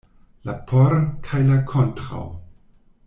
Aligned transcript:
La 0.49 0.53
"por" 0.71 0.95
kaj 1.27 1.43
la 1.51 1.59
"kontraŭ". 1.73 2.25